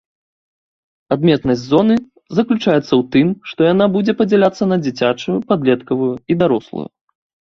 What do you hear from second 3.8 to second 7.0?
будзе падзяляцца на дзіцячую, падлеткавую і дарослую.